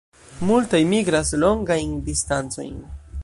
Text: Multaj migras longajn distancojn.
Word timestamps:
Multaj 0.51 0.79
migras 0.93 1.33
longajn 1.45 1.93
distancojn. 2.09 2.75